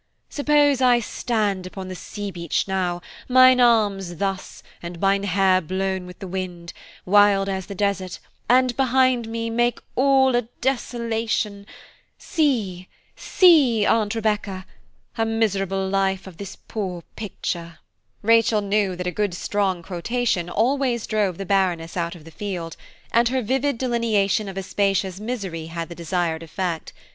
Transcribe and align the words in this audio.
'Suppose 0.29 0.81
I 0.81 0.99
stand 0.99 1.67
upon 1.67 1.87
the 1.87 1.93
sea 1.93 2.31
beach 2.31 2.67
now, 2.67 3.03
Mine 3.29 3.61
arms 3.61 4.15
thus, 4.15 4.63
and 4.81 4.99
mine 4.99 5.21
hair 5.21 5.61
blown 5.61 6.07
with 6.07 6.17
the 6.17 6.27
wind, 6.27 6.73
Wild 7.05 7.47
as 7.47 7.67
the 7.67 7.75
desert–and 7.75 8.75
behind 8.75 9.29
me– 9.29 9.51
Make 9.51 9.79
all 9.95 10.35
a 10.35 10.41
desolation–See! 10.59 12.87
See! 13.15 13.85
Aunt 13.85 14.15
Rebecca, 14.15 14.65
A 15.19 15.25
miserable 15.27 15.87
life 15.87 16.25
of 16.25 16.37
this 16.37 16.55
poor 16.55 17.03
picture.'" 17.15 17.77
Rachel 18.23 18.61
knew 18.61 18.95
that 18.95 19.05
a 19.05 19.11
good 19.11 19.35
strong 19.35 19.83
quotation 19.83 20.49
always 20.49 21.05
drove 21.05 21.37
the 21.37 21.45
Baroness 21.45 21.95
out 21.95 22.15
of 22.15 22.25
the 22.25 22.31
field, 22.31 22.75
and 23.11 23.29
her 23.29 23.43
vivid 23.43 23.77
delineation 23.77 24.49
of 24.49 24.57
Aspasia's 24.57 25.21
misery 25.21 25.67
had 25.67 25.89
the 25.89 25.93
desired 25.93 26.41
effect. 26.41 26.91